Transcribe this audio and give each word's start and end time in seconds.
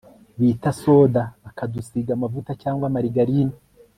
bita 0.39 0.71
soda 0.81 1.23
bakadusiga 1.43 2.11
amavuta 2.13 2.51
cyangwa 2.61 2.93
marigarine 2.95 3.55